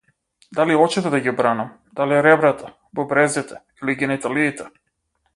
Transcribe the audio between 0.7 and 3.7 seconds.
очите да ги бранам, дали ребрата, бубрезите